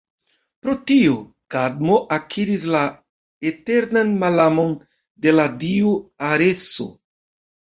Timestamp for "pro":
0.61-0.73